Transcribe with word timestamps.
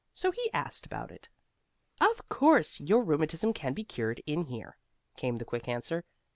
So 0.15 0.31
he 0.31 0.49
asked 0.51 0.87
about 0.87 1.11
it. 1.11 1.29
"Of 2.01 2.27
course, 2.27 2.79
your 2.81 3.03
rheumatism 3.03 3.53
can 3.53 3.75
be 3.75 3.83
cured 3.83 4.19
in 4.25 4.45
here," 4.45 4.77
came 5.15 5.37
the 5.37 5.45
quick 5.45 5.67
answer. 5.67 6.05